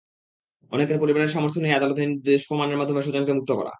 অনেকের 0.71 0.97
পরিবারের 0.99 1.29
সামর্থ্য 1.29 1.59
নেই 1.61 1.73
আদালতে 1.73 2.01
নির্দোষ 2.01 2.41
প্রমাণের 2.47 2.79
মাধ্যমে 2.79 3.01
স্বজনকে 3.01 3.33
মুক্ত 3.33 3.51
করা। 3.51 3.69